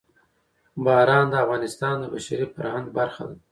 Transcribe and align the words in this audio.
باران 0.83 1.25
د 1.31 1.35
افغانستان 1.43 1.95
د 1.99 2.05
بشري 2.13 2.45
فرهنګ 2.53 2.85
برخه 2.97 3.23
ده. 3.29 3.35